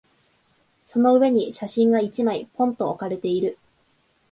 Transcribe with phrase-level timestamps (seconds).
[0.87, 3.59] その上に写真が一枚、ぽんと置かれている。